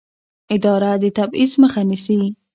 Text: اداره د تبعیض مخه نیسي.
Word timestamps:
اداره 0.55 0.91
د 1.01 1.05
تبعیض 1.17 1.51
مخه 1.61 1.81
نیسي. 1.89 2.19